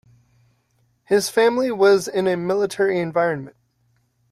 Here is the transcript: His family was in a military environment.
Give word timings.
His 1.03 1.29
family 1.29 1.69
was 1.69 2.07
in 2.07 2.25
a 2.27 2.35
military 2.35 2.99
environment. 2.99 3.55